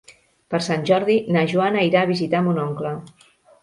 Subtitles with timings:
[0.53, 2.99] Per Sant Jordi na Joana irà a visitar mon oncle.